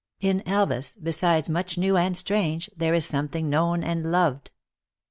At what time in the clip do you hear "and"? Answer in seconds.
1.95-2.17, 3.83-4.03